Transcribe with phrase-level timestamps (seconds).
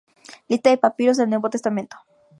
[0.47, 1.95] Lista de papiros del Nuevo Testamento